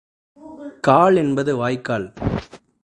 கால் 0.81 1.15
என்பது 1.15 1.55
வாய்க்கால். 1.55 2.13